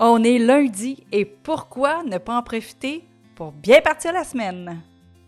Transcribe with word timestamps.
On 0.00 0.22
est 0.22 0.38
lundi 0.38 1.02
et 1.10 1.24
pourquoi 1.24 2.04
ne 2.04 2.18
pas 2.18 2.38
en 2.38 2.42
profiter 2.44 3.04
pour 3.34 3.50
bien 3.50 3.80
partir 3.80 4.12
la 4.12 4.22
semaine? 4.22 4.80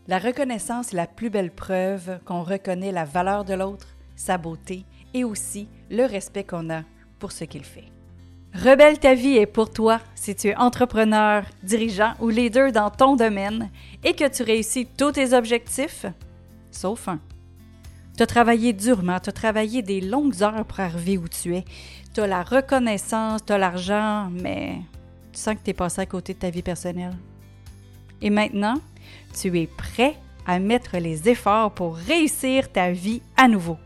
La 0.07 0.21
reconnaissance 0.21 0.93
est 0.93 0.97
la 0.97 1.09
plus 1.09 1.29
belle 1.29 1.51
preuve 1.51 2.21
qu'on 2.25 2.45
reconnaît 2.45 2.93
la 2.93 3.05
valeur 3.05 3.45
de 3.45 3.55
l'autre, 3.55 3.89
sa 4.15 4.39
beauté 4.39 4.85
et 5.13 5.25
aussi 5.25 5.67
le 5.91 6.05
respect 6.05 6.45
qu'on 6.45 6.71
a 6.71 6.83
pour 7.19 7.33
ce 7.33 7.43
qu'il 7.43 7.65
fait. 7.65 7.87
Rebelle 8.55 9.01
ta 9.01 9.15
vie 9.15 9.39
est 9.39 9.47
pour 9.47 9.71
toi 9.71 9.99
si 10.15 10.37
tu 10.37 10.49
es 10.49 10.57
entrepreneur, 10.57 11.43
dirigeant 11.65 12.15
ou 12.21 12.29
leader 12.29 12.71
dans 12.71 12.91
ton 12.91 13.17
domaine 13.17 13.71
et 14.05 14.15
que 14.15 14.29
tu 14.29 14.45
réussis 14.45 14.87
tous 14.87 15.11
tes 15.11 15.35
objectifs, 15.35 16.07
sauf 16.71 17.09
un. 17.09 17.19
Tu 18.21 18.25
as 18.25 18.27
travaillé 18.27 18.75
durement, 18.75 19.19
tu 19.19 19.31
as 19.31 19.33
travaillé 19.33 19.81
des 19.81 20.03
longues 20.03 20.43
heures 20.43 20.67
pour 20.67 20.81
arriver 20.81 21.17
où 21.17 21.27
tu 21.27 21.57
es. 21.57 21.65
Tu 22.13 22.21
as 22.21 22.27
la 22.27 22.43
reconnaissance, 22.43 23.41
tu 23.47 23.51
as 23.55 23.57
l'argent, 23.57 24.29
mais 24.31 24.75
tu 25.33 25.41
sens 25.41 25.55
que 25.55 25.61
tu 25.65 25.71
es 25.71 25.73
passé 25.73 26.03
à 26.03 26.05
côté 26.05 26.35
de 26.35 26.39
ta 26.39 26.51
vie 26.51 26.61
personnelle. 26.61 27.17
Et 28.21 28.29
maintenant, 28.29 28.75
tu 29.41 29.59
es 29.59 29.67
prêt 29.67 30.17
à 30.47 30.59
mettre 30.59 30.99
les 30.99 31.31
efforts 31.31 31.73
pour 31.73 31.97
réussir 31.97 32.71
ta 32.71 32.93
vie 32.93 33.23
à 33.39 33.49
nouveau. 33.49 33.79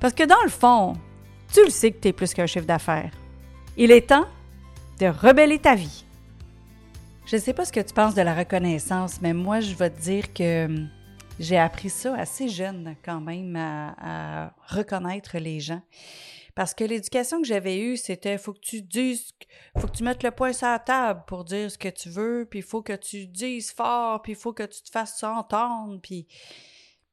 Parce 0.00 0.12
que 0.12 0.24
dans 0.24 0.42
le 0.42 0.50
fond, 0.50 0.94
tu 1.52 1.62
le 1.62 1.70
sais 1.70 1.92
que 1.92 2.00
tu 2.00 2.08
es 2.08 2.12
plus 2.12 2.34
qu'un 2.34 2.46
chef 2.46 2.66
d'affaires. 2.66 3.12
Il 3.76 3.92
est 3.92 4.08
temps 4.08 4.26
de 4.98 5.06
rebeller 5.06 5.60
ta 5.60 5.76
vie. 5.76 6.04
Je 7.26 7.36
ne 7.36 7.40
sais 7.40 7.52
pas 7.52 7.64
ce 7.64 7.70
que 7.70 7.78
tu 7.78 7.94
penses 7.94 8.16
de 8.16 8.22
la 8.22 8.34
reconnaissance, 8.34 9.22
mais 9.22 9.34
moi, 9.34 9.60
je 9.60 9.72
vais 9.76 9.90
te 9.90 10.00
dire 10.00 10.32
que 10.34 10.64
hum, 10.64 10.88
j'ai 11.40 11.56
appris 11.56 11.88
ça 11.88 12.14
assez 12.16 12.48
jeune 12.48 12.94
quand 13.02 13.20
même 13.20 13.56
à, 13.56 14.54
reconnaître 14.66 15.38
les 15.38 15.58
gens. 15.58 15.82
Parce 16.54 16.74
que 16.74 16.84
l'éducation 16.84 17.40
que 17.40 17.46
j'avais 17.46 17.80
eue, 17.80 17.96
c'était 17.96 18.36
faut 18.36 18.52
que 18.52 18.60
tu 18.60 18.82
dises, 18.82 19.30
faut 19.78 19.86
que 19.86 19.96
tu 19.96 20.02
mettes 20.02 20.22
le 20.22 20.30
poing 20.30 20.52
sur 20.52 20.66
la 20.66 20.78
table 20.78 21.22
pour 21.26 21.44
dire 21.44 21.70
ce 21.70 21.78
que 21.78 21.88
tu 21.88 22.10
veux, 22.10 22.46
puis 22.48 22.58
il 22.58 22.64
faut 22.64 22.82
que 22.82 22.92
tu 22.92 23.26
dises 23.26 23.72
fort, 23.72 24.20
puis 24.20 24.32
il 24.32 24.38
faut 24.38 24.52
que 24.52 24.64
tu 24.64 24.82
te 24.82 24.90
fasses 24.90 25.22
entendre, 25.22 25.98
puis 26.02 26.26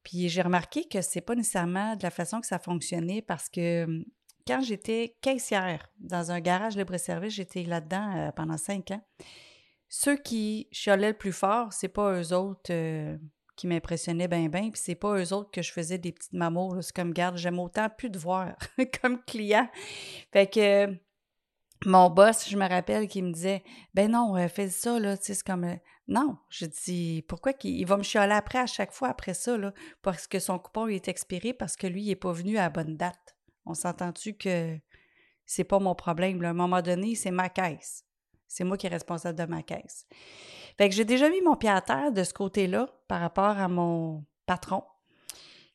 puis 0.02 0.28
j'ai 0.28 0.42
remarqué 0.42 0.84
que 0.84 1.00
c'est 1.00 1.20
pas 1.20 1.34
nécessairement 1.34 1.96
de 1.96 2.02
la 2.02 2.10
façon 2.10 2.40
que 2.40 2.46
ça 2.46 2.58
fonctionnait 2.58 3.22
parce 3.22 3.48
que 3.48 4.04
quand 4.46 4.62
j'étais 4.62 5.16
caissière 5.20 5.86
dans 6.00 6.30
un 6.30 6.40
garage 6.40 6.76
libre-service, 6.76 7.34
j'étais 7.34 7.62
là-dedans 7.64 8.16
euh, 8.16 8.32
pendant 8.32 8.56
cinq 8.56 8.90
ans. 8.90 9.02
Ceux 9.88 10.16
qui 10.16 10.68
chialaient 10.72 11.10
le 11.10 11.18
plus 11.18 11.32
fort, 11.32 11.72
c'est 11.72 11.88
pas 11.88 12.20
eux 12.20 12.32
autres 12.32 12.70
euh, 12.72 13.18
qui 13.58 13.66
m'impressionnaient 13.66 14.28
bien, 14.28 14.48
bien, 14.48 14.70
puis 14.70 14.80
c'est 14.82 14.94
pas 14.94 15.18
eux 15.18 15.32
autres 15.32 15.50
que 15.50 15.62
je 15.62 15.72
faisais 15.72 15.98
des 15.98 16.12
petites 16.12 16.32
mamours. 16.32 16.76
C'est 16.80 16.94
comme, 16.94 17.12
garde, 17.12 17.36
j'aime 17.36 17.58
autant 17.58 17.88
plus 17.90 18.08
de 18.08 18.18
voir 18.18 18.54
comme 19.02 19.20
client. 19.24 19.68
Fait 20.32 20.46
que 20.46 20.94
mon 21.84 22.08
boss, 22.08 22.48
je 22.48 22.56
me 22.56 22.68
rappelle, 22.68 23.08
qui 23.08 23.20
me 23.20 23.32
disait 23.32 23.64
Ben 23.94 24.12
non, 24.12 24.36
euh, 24.36 24.48
fais 24.48 24.68
ça, 24.68 24.98
là, 25.00 25.16
tu 25.16 25.24
sais, 25.24 25.34
c'est 25.34 25.46
comme. 25.46 25.64
euh, 25.64 25.76
non, 26.06 26.38
je 26.48 26.66
dis 26.66 27.24
pourquoi 27.28 27.52
qu'il 27.52 27.78
il 27.78 27.84
va 27.84 27.96
me 27.98 28.02
chialer 28.02 28.32
après 28.32 28.58
à 28.58 28.66
chaque 28.66 28.92
fois 28.92 29.08
après 29.08 29.34
ça, 29.34 29.58
là, 29.58 29.74
parce 30.02 30.26
que 30.26 30.38
son 30.38 30.58
coupon 30.58 30.86
est 30.86 31.08
expiré 31.08 31.52
parce 31.52 31.76
que 31.76 31.86
lui, 31.86 32.02
il 32.02 32.08
n'est 32.08 32.16
pas 32.16 32.32
venu 32.32 32.56
à 32.58 32.62
la 32.62 32.70
bonne 32.70 32.96
date. 32.96 33.36
On 33.66 33.74
s'entend-tu 33.74 34.34
que 34.34 34.78
c'est 35.46 35.64
pas 35.64 35.78
mon 35.80 35.94
problème? 35.94 36.42
À 36.44 36.50
un 36.50 36.54
moment 36.54 36.80
donné, 36.80 37.14
c'est 37.14 37.30
ma 37.30 37.48
caisse. 37.48 38.04
C'est 38.48 38.64
moi 38.64 38.76
qui 38.76 38.86
est 38.86 38.90
responsable 38.90 39.38
de 39.38 39.44
ma 39.44 39.62
caisse. 39.62 40.06
Fait 40.78 40.88
que 40.88 40.94
j'ai 40.94 41.04
déjà 41.04 41.28
mis 41.28 41.42
mon 41.42 41.56
pied 41.56 41.68
à 41.68 41.80
terre 41.80 42.12
de 42.12 42.24
ce 42.24 42.32
côté-là 42.32 42.88
par 43.08 43.20
rapport 43.20 43.58
à 43.58 43.68
mon 43.68 44.24
patron, 44.46 44.82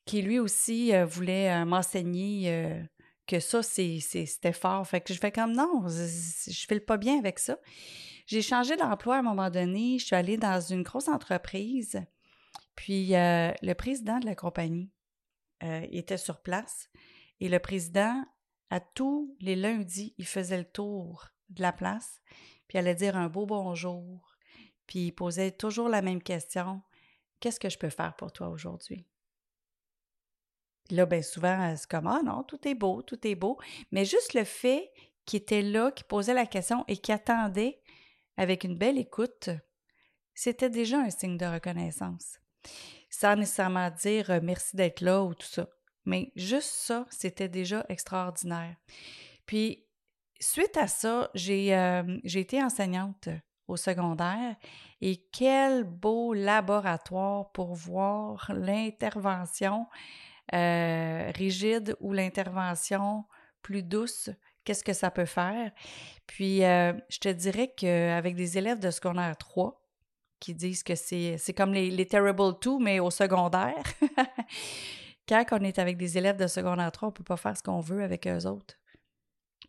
qui 0.05 0.21
lui 0.21 0.39
aussi 0.39 0.93
euh, 0.93 1.05
voulait 1.05 1.51
euh, 1.51 1.65
m'enseigner 1.65 2.51
euh, 2.51 2.81
que 3.27 3.39
ça, 3.39 3.61
c'était 3.61 4.53
fort. 4.53 4.85
Fait 4.87 5.01
que 5.01 5.13
je 5.13 5.19
fais 5.19 5.31
comme 5.31 5.53
non, 5.53 5.85
je, 5.87 6.65
file 6.67 6.83
pas 6.83 6.97
bien 6.97 7.19
avec 7.19 7.39
ça. 7.39 7.57
J'ai 8.25 8.41
changé 8.41 8.75
d'emploi 8.75 9.17
à 9.17 9.19
un 9.19 9.23
moment 9.23 9.49
donné. 9.49 9.99
Je 9.99 10.05
suis 10.05 10.15
allée 10.15 10.37
dans 10.37 10.59
une 10.59 10.83
grosse 10.83 11.07
entreprise. 11.07 12.01
Puis 12.75 13.09
le 13.11 13.73
président 13.73 14.19
de 14.19 14.25
la 14.25 14.35
compagnie 14.35 14.89
était 15.61 16.17
sur 16.17 16.41
place. 16.41 16.89
Et 17.41 17.49
le 17.49 17.59
président, 17.59 18.23
à 18.69 18.79
tous 18.79 19.35
les 19.41 19.57
lundis, 19.57 20.15
il 20.17 20.25
faisait 20.25 20.57
le 20.57 20.63
tour 20.63 21.27
de 21.49 21.61
la 21.61 21.73
place. 21.73 22.21
Puis 22.73 22.79
allait 22.79 22.95
dire 22.95 23.15
un 23.15 23.27
beau 23.27 23.45
bonjour. 23.45 24.35
Puis 24.87 25.11
posait 25.11 25.51
toujours 25.51 25.89
la 25.89 26.01
même 26.01 26.23
question. 26.23 26.81
Qu'est-ce 27.39 27.59
que 27.59 27.69
je 27.69 27.77
peux 27.77 27.91
faire 27.91 28.15
pour 28.15 28.31
toi 28.31 28.49
aujourd'hui? 28.49 29.05
Là, 30.89 31.05
bien 31.05 31.21
souvent, 31.21 31.75
c'est 31.77 31.87
comme 31.87 32.07
Ah 32.07 32.21
non, 32.25 32.41
tout 32.41 32.67
est 32.67 32.73
beau, 32.73 33.03
tout 33.03 33.27
est 33.27 33.35
beau. 33.35 33.59
Mais 33.91 34.05
juste 34.05 34.33
le 34.33 34.43
fait 34.43 34.91
qu'il 35.23 35.37
était 35.37 35.61
là, 35.61 35.91
qu'il 35.91 36.07
posait 36.07 36.33
la 36.33 36.47
question 36.47 36.83
et 36.87 36.97
qu'il 36.97 37.13
attendait 37.13 37.79
avec 38.37 38.63
une 38.63 38.75
belle 38.75 38.97
écoute, 38.97 39.51
c'était 40.33 40.71
déjà 40.71 40.97
un 40.97 41.11
signe 41.11 41.37
de 41.37 41.45
reconnaissance. 41.45 42.39
Sans 43.11 43.35
nécessairement 43.35 43.91
dire 43.91 44.31
euh, 44.31 44.39
merci 44.41 44.75
d'être 44.75 45.01
là 45.01 45.21
ou 45.23 45.35
tout 45.35 45.45
ça. 45.45 45.69
Mais 46.05 46.31
juste 46.35 46.71
ça, 46.71 47.05
c'était 47.11 47.49
déjà 47.49 47.85
extraordinaire. 47.87 48.75
Puis, 49.45 49.85
suite 50.39 50.77
à 50.77 50.87
ça, 50.87 51.29
j'ai 51.33 51.75
euh, 51.75 52.19
été 52.25 52.61
enseignante 52.61 53.29
au 53.67 53.77
secondaire 53.77 54.55
et 55.01 55.25
quel 55.31 55.83
beau 55.83 56.33
laboratoire 56.33 57.51
pour 57.51 57.75
voir 57.75 58.51
l'intervention 58.53 59.87
euh, 60.53 61.31
rigide 61.35 61.95
ou 61.99 62.13
l'intervention 62.13 63.25
plus 63.61 63.83
douce, 63.83 64.29
qu'est-ce 64.65 64.83
que 64.83 64.93
ça 64.93 65.09
peut 65.09 65.25
faire? 65.25 65.71
Puis, 66.27 66.63
euh, 66.65 66.93
je 67.09 67.19
te 67.19 67.29
dirais 67.29 67.73
qu'avec 67.75 68.35
des 68.35 68.57
élèves 68.57 68.79
de 68.79 68.91
secondaire 68.91 69.37
3, 69.37 69.81
qui 70.39 70.53
disent 70.53 70.83
que 70.83 70.95
c'est 70.95 71.37
c'est 71.37 71.53
comme 71.53 71.73
les, 71.73 71.89
les 71.89 72.05
Terrible 72.05 72.59
2, 72.61 72.77
mais 72.79 72.99
au 72.99 73.09
secondaire, 73.09 73.81
quand 75.27 75.45
on 75.53 75.63
est 75.63 75.79
avec 75.79 75.95
des 75.95 76.17
élèves 76.17 76.35
de 76.35 76.47
secondaire 76.47 76.91
3, 76.91 77.07
on 77.07 77.11
ne 77.11 77.15
peut 77.15 77.23
pas 77.23 77.37
faire 77.37 77.55
ce 77.55 77.63
qu'on 77.63 77.79
veut 77.79 78.03
avec 78.03 78.27
eux 78.27 78.45
autres. 78.45 78.75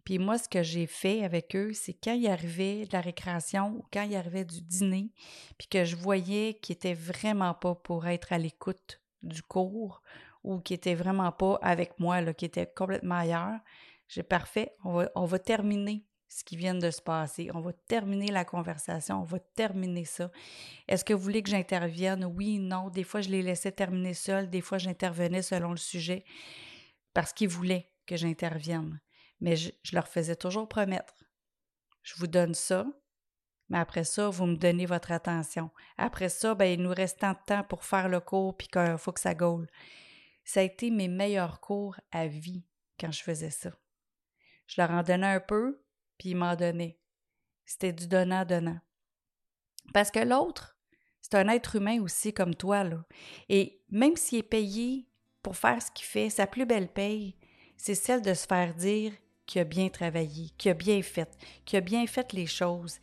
Puis 0.05 0.19
moi, 0.19 0.39
ce 0.39 0.49
que 0.49 0.63
j'ai 0.63 0.87
fait 0.87 1.25
avec 1.25 1.57
eux, 1.57 1.73
c'est 1.73 1.95
quand 1.95 2.13
il 2.13 2.27
arrivait 2.27 2.87
de 2.87 2.93
la 2.93 3.01
récréation 3.01 3.77
ou 3.77 3.85
quand 3.93 4.03
il 4.03 4.15
arrivait 4.17 4.45
du 4.45 4.61
dîner, 4.61 5.11
puis 5.59 5.67
que 5.67 5.85
je 5.85 5.97
voyais 5.97 6.55
qu'ils 6.55 6.75
n'étaient 6.75 6.95
vraiment 6.95 7.55
pas 7.55 7.75
pour 7.75 8.07
être 8.07 8.33
à 8.33 8.39
l'écoute 8.39 9.01
du 9.23 9.43
cours 9.43 10.03
ou 10.43 10.61
qui 10.61 10.75
n'étaient 10.75 10.95
vraiment 10.95 11.33
pas 11.33 11.59
avec 11.63 11.99
moi, 11.99 12.21
là, 12.21 12.35
qui 12.35 12.45
étaient 12.45 12.71
complètement 12.71 13.17
ailleurs, 13.17 13.59
j'ai 14.09 14.23
parfait, 14.23 14.77
on 14.85 14.93
va, 14.93 15.11
on 15.15 15.25
va 15.25 15.39
terminer 15.39 16.05
ce 16.35 16.43
qui 16.43 16.57
vient 16.57 16.75
de 16.75 16.91
se 16.91 17.01
passer. 17.01 17.49
On 17.55 17.61
va 17.61 17.73
terminer 17.73 18.33
la 18.33 18.45
conversation, 18.45 19.21
on 19.21 19.25
va 19.25 19.39
terminer 19.39 20.05
ça. 20.05 20.33
Est-ce 20.89 21.05
que 21.05 21.15
vous 21.15 21.23
voulez 21.23 21.43
que 21.43 21.51
j'intervienne? 21.51 22.25
Oui, 22.25 22.59
non. 22.59 22.91
Des 22.91 23.05
fois, 23.05 23.21
je 23.21 23.29
les 23.29 23.43
laissais 23.43 23.71
terminer 23.71 24.15
seuls, 24.15 24.51
des 24.51 24.61
fois, 24.61 24.79
j'intervenais 24.79 25.43
selon 25.43 25.71
le 25.71 25.77
sujet 25.77 26.25
parce 27.13 27.33
qu'ils 27.33 27.49
voulaient 27.49 27.89
que 28.07 28.17
j'intervienne. 28.17 29.01
Mais 29.41 29.57
je, 29.57 29.73
leur 29.93 30.09
faisais 30.09 30.37
toujours 30.37 30.69
promettre. 30.69 31.15
Je 32.03 32.15
vous 32.17 32.27
donne 32.27 32.55
ça, 32.55 32.87
mais 33.69 33.79
après 33.79 34.05
ça, 34.05 34.29
vous 34.29 34.47
me 34.47 34.57
donnez 34.57 34.87
votre 34.87 35.13
attention. 35.13 35.71
Après 35.97 36.29
ça, 36.29 36.55
ben, 36.55 36.67
il 36.67 36.83
nous 36.83 36.95
reste 36.95 37.21
tant 37.21 37.33
de 37.33 37.39
temps 37.47 37.65
pour 37.65 37.85
faire 37.85 38.09
le 38.09 38.21
cours 38.21 38.57
puis 38.57 38.69
qu'il 38.69 38.99
faut 38.99 39.13
que 39.13 39.21
ça 39.21 39.35
gaule. 39.35 39.69
Ça 40.45 40.61
a 40.61 40.65
été 40.65 40.91
mes 40.91 41.09
meilleurs 41.09 41.61
cours 41.61 41.97
à 42.13 42.27
vie 42.27 42.65
quand 43.01 43.11
je 43.11 43.23
faisais 43.23 43.51
ça. 43.51 43.71
Je 44.67 44.81
leur 44.81 44.91
en 44.91 45.03
donnais 45.03 45.27
un 45.27 45.41
peu, 45.41 45.83
puis 46.19 46.31
ils 46.31 46.37
m'en 46.37 46.57
donnaient. 46.57 46.99
C'était 47.65 47.93
du 47.93 48.07
donnant-donnant. 48.07 48.81
Parce 49.93 50.11
que 50.11 50.21
l'autre, 50.21 50.79
c'est 51.21 51.35
un 51.35 51.49
être 51.49 51.77
humain 51.77 52.01
aussi 52.03 52.33
comme 52.33 52.55
toi, 52.55 52.85
là. 52.85 53.05
Et 53.49 53.83
même 53.91 54.17
s'il 54.17 54.39
est 54.39 54.43
payé 54.43 55.09
pour 55.43 55.57
faire 55.57 55.81
ce 55.81 55.91
qu'il 55.91 56.07
fait, 56.07 56.31
sa 56.31 56.47
plus 56.47 56.67
belle 56.67 56.93
paye, 56.93 57.37
c'est 57.77 57.95
celle 57.95 58.23
de 58.23 58.35
se 58.35 58.47
faire 58.47 58.75
dire 58.75 59.13
qu'il 59.47 59.61
a 59.61 59.65
bien 59.65 59.89
travaillé, 59.89 60.51
qu'il 60.57 60.71
a 60.71 60.75
bien 60.75 61.03
fait, 61.03 61.29
qu'il 61.65 61.77
a 61.77 61.81
bien 61.81 62.07
fait 62.07 62.33
les 62.33 62.47
choses, 62.47 62.99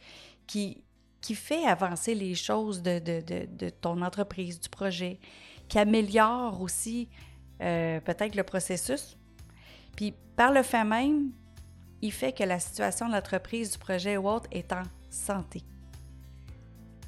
qui, 0.48 0.84
qui 1.22 1.36
fait 1.36 1.66
avancer 1.66 2.16
les 2.16 2.36
choses 2.36 2.82
de, 2.82 3.00
de, 3.00 3.22
de, 3.22 3.48
de 3.48 3.70
ton 3.70 4.02
entreprise, 4.02 4.60
du 4.60 4.70
projet, 4.70 5.20
qui 5.68 5.80
améliore 5.80 6.62
aussi 6.62 7.08
euh, 7.62 8.00
peut-être 8.02 8.36
le 8.36 8.44
processus. 8.44 9.18
Puis 9.96 10.14
par 10.36 10.52
le 10.52 10.64
fait 10.64 10.84
même, 10.84 11.32
il 12.02 12.12
fait 12.12 12.34
que 12.34 12.44
la 12.44 12.60
situation 12.60 13.08
de 13.08 13.14
l'entreprise, 13.14 13.72
du 13.72 13.78
projet 13.78 14.18
ou 14.18 14.28
autre 14.28 14.50
est 14.52 14.74
en 14.74 14.84
santé. 15.10 15.64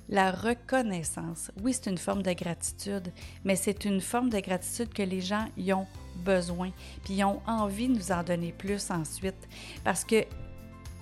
La 0.09 0.31
reconnaissance, 0.31 1.49
oui, 1.63 1.73
c'est 1.73 1.89
une 1.89 1.97
forme 1.97 2.21
de 2.21 2.33
gratitude, 2.33 3.11
mais 3.43 3.55
c'est 3.55 3.85
une 3.85 4.01
forme 4.01 4.29
de 4.29 4.39
gratitude 4.39 4.93
que 4.93 5.01
les 5.01 5.21
gens 5.21 5.47
y 5.57 5.73
ont 5.73 5.87
besoin, 6.15 6.71
puis 7.03 7.15
ils 7.15 7.23
ont 7.23 7.41
envie 7.47 7.87
de 7.87 7.93
nous 7.93 8.11
en 8.11 8.23
donner 8.23 8.51
plus 8.51 8.89
ensuite, 8.91 9.47
parce 9.83 10.03
que 10.03 10.25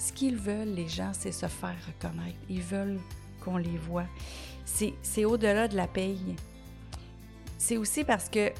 ce 0.02 0.12
qu'ils 0.12 0.38
veulent, 0.38 0.74
les 0.74 0.88
gens, 0.88 1.12
c'est 1.14 1.32
se 1.32 1.46
faire 1.46 1.76
reconnaître. 1.86 2.38
Ils 2.50 2.62
veulent 2.62 3.00
qu'on 3.44 3.58
les 3.58 3.78
voit. 3.78 4.08
C'est, 4.66 5.26
au-delà 5.26 5.68
de 5.68 5.76
la 5.76 5.88
paye. 5.88 6.36
C'est 7.58 7.78
aussi 7.78 8.04
parce 8.04 8.30
que 8.30 8.52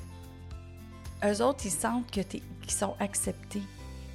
eux 1.24 1.42
autres, 1.42 1.66
ils 1.66 1.72
sentent 1.72 2.12
que 2.12 2.22
qu'ils 2.22 2.44
sont 2.68 2.96
acceptés. 3.00 3.64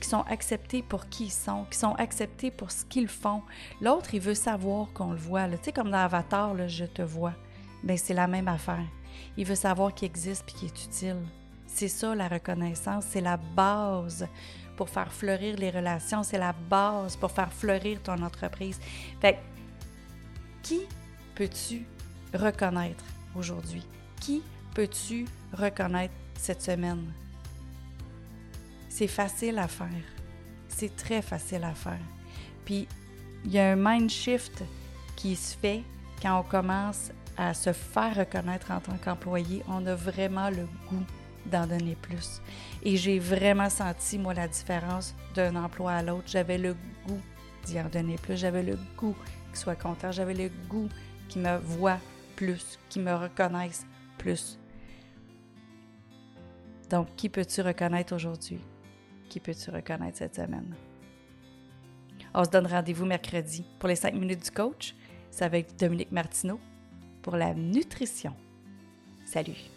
qui 0.01 0.09
sont 0.09 0.25
acceptés 0.29 0.83
pour 0.83 1.09
qui 1.09 1.25
ils 1.25 1.33
sont, 1.33 1.65
qui 1.71 1.79
sont 1.79 1.95
acceptés 1.95 2.51
pour 2.51 2.71
ce 2.71 2.85
qu'ils 2.85 3.09
font. 3.09 3.43
L'autre, 3.81 4.15
il 4.15 4.21
veut 4.21 4.35
savoir 4.35 4.93
qu'on 4.93 5.13
le 5.13 5.19
voit. 5.19 5.49
Tu 5.49 5.57
sais, 5.63 5.73
comme 5.73 5.91
dans 5.91 6.05
Avatar, 6.05 6.55
là, 6.55 6.69
je 6.69 6.85
te 6.85 7.03
vois. 7.03 7.33
Bien, 7.83 7.97
c'est 7.97 8.15
la 8.15 8.27
même 8.27 8.47
affaire. 8.47 8.85
Il 9.37 9.47
veut 9.47 9.55
savoir 9.55 9.95
qu'il 9.95 10.07
existe 10.07 10.45
et 10.49 10.53
qu'il 10.53 10.69
est 10.69 10.85
utile. 10.85 11.23
C'est 11.77 11.89
ça 11.89 12.15
la 12.15 12.27
reconnaissance, 12.27 13.05
c'est 13.11 13.21
la 13.21 13.37
base 13.37 14.27
pour 14.79 14.89
faire 14.89 15.13
fleurir 15.13 15.59
les 15.59 15.69
relations, 15.69 16.23
c'est 16.23 16.39
la 16.39 16.55
base 16.55 17.17
pour 17.17 17.31
faire 17.31 17.53
fleurir 17.53 18.03
ton 18.03 18.23
entreprise. 18.23 18.81
Fait 19.21 19.39
qui 20.63 20.81
peux-tu 21.35 21.85
reconnaître 22.33 23.05
aujourd'hui? 23.35 23.87
Qui 24.19 24.43
peux-tu 24.75 25.27
reconnaître 25.53 26.15
cette 26.39 26.63
semaine? 26.63 27.13
C'est 28.89 29.07
facile 29.07 29.59
à 29.59 29.69
faire. 29.69 30.05
C'est 30.69 30.97
très 30.97 31.21
facile 31.21 31.65
à 31.65 31.75
faire. 31.75 32.01
Puis, 32.65 32.89
il 33.45 33.51
y 33.51 33.59
a 33.59 33.73
un 33.73 33.77
mind 33.77 34.09
shift 34.09 34.65
qui 35.15 35.37
se 35.37 35.55
fait 35.55 35.83
quand 36.23 36.41
on 36.41 36.43
commence 36.43 37.13
à 37.37 37.53
se 37.53 37.75
faire 37.75 38.17
reconnaître 38.17 38.71
en 38.71 38.81
tant 38.81 38.97
qu'employé. 38.97 39.63
On 39.69 39.85
a 39.85 39.95
vraiment 39.95 40.49
le 40.49 40.67
goût 40.89 41.05
d'en 41.51 41.67
donner 41.67 41.97
plus. 41.97 42.41
Et 42.83 42.97
j'ai 42.97 43.19
vraiment 43.19 43.71
senti, 43.71 44.19
moi, 44.19 44.35
la 44.35 44.49
différence 44.49 45.15
d'un 45.35 45.57
emploi 45.57 45.93
à 45.93 46.03
l'autre. 46.03 46.25
J'avais 46.27 46.59
le 46.59 46.75
goût 47.07 47.21
d'y 47.65 47.81
en 47.81 47.89
donner 47.89 48.17
plus. 48.17 48.37
J'avais 48.37 48.63
le 48.63 48.77
goût 48.97 49.17
qu'il 49.49 49.57
soit 49.57 49.77
content. 49.77 50.13
J'avais 50.13 50.35
le 50.35 50.51
goût 50.69 50.89
qu'il 51.29 51.43
me 51.43 51.59
voit 51.59 51.99
plus, 52.37 52.79
qu'il 52.89 53.03
me 53.03 53.15
reconnaisse 53.15 53.87
plus. 54.19 54.59
Donc, 56.91 57.09
qui 57.17 57.29
peux-tu 57.29 57.63
reconnaître 57.63 58.15
aujourd'hui? 58.15 58.61
Qui 59.29 59.41
peux-tu 59.41 59.71
reconnaître 59.71 60.19
cette 60.19 60.37
semaine? 60.37 60.75
On 62.33 62.45
se 62.45 62.51
donne 62.51 62.67
rendez-vous 62.67 63.07
mercredi 63.07 63.65
pour 63.79 63.89
les 63.89 63.97
5 63.97 64.15
minutes 64.15 64.45
du 64.45 64.51
coach. 64.51 64.95
C'est 65.31 65.45
avec 65.45 65.77
Dominique 65.77 66.13
Martineau 66.13 66.61
pour 67.23 67.37
la 67.37 67.55
nutrition. 67.55 68.35
Salut! 69.25 69.76